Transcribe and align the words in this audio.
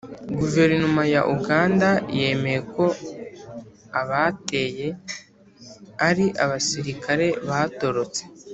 guverinoma 0.39 1.03
ya 1.13 1.21
uganda 1.35 1.89
yemeye 2.19 2.59
ko 2.73 2.85
abateye 4.01 4.87
ari 6.07 6.25
«abasirikari 6.43 7.27
batorotse» 7.49 8.21